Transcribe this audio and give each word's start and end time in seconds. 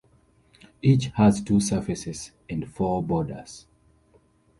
Each 0.81 1.09
has 1.17 1.43
two 1.43 1.59
surfaces 1.59 2.31
and 2.49 2.67
four 2.67 3.03
borders. 3.03 3.67